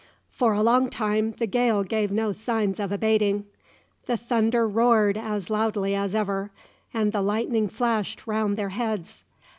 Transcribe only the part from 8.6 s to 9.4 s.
heads.